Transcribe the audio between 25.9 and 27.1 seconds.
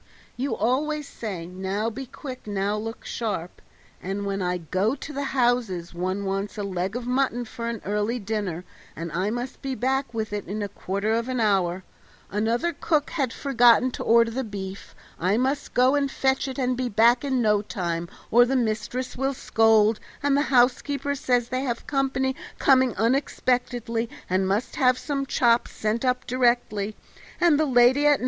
up directly;